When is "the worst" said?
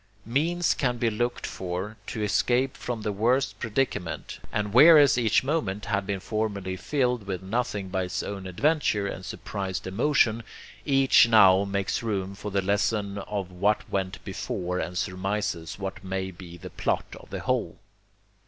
3.03-3.59